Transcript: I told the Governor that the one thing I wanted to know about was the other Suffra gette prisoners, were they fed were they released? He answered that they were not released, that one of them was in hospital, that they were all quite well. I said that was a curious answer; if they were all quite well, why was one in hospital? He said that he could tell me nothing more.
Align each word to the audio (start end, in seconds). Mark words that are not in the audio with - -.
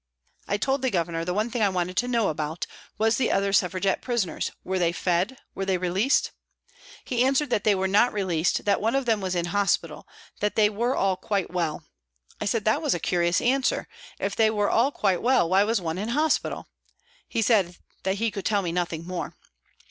I 0.47 0.57
told 0.57 0.81
the 0.81 0.89
Governor 0.89 1.19
that 1.19 1.25
the 1.25 1.33
one 1.35 1.51
thing 1.51 1.61
I 1.61 1.69
wanted 1.69 1.95
to 1.97 2.07
know 2.07 2.29
about 2.29 2.65
was 2.97 3.17
the 3.17 3.29
other 3.31 3.51
Suffra 3.53 3.79
gette 3.79 4.01
prisoners, 4.01 4.49
were 4.63 4.79
they 4.79 4.91
fed 4.91 5.37
were 5.53 5.63
they 5.63 5.77
released? 5.77 6.31
He 7.05 7.23
answered 7.23 7.51
that 7.51 7.65
they 7.65 7.75
were 7.75 7.87
not 7.87 8.11
released, 8.11 8.65
that 8.65 8.81
one 8.81 8.95
of 8.95 9.05
them 9.05 9.21
was 9.21 9.35
in 9.35 9.45
hospital, 9.53 10.07
that 10.39 10.55
they 10.55 10.71
were 10.71 10.95
all 10.95 11.15
quite 11.17 11.51
well. 11.51 11.83
I 12.41 12.45
said 12.45 12.65
that 12.65 12.81
was 12.81 12.95
a 12.95 12.99
curious 12.99 13.41
answer; 13.41 13.87
if 14.17 14.35
they 14.35 14.49
were 14.49 14.71
all 14.71 14.91
quite 14.91 15.21
well, 15.21 15.47
why 15.47 15.63
was 15.63 15.79
one 15.79 15.99
in 15.99 16.09
hospital? 16.09 16.65
He 17.27 17.43
said 17.43 17.77
that 18.01 18.15
he 18.15 18.31
could 18.31 18.43
tell 18.43 18.63
me 18.63 18.71
nothing 18.71 19.05
more. 19.05 19.35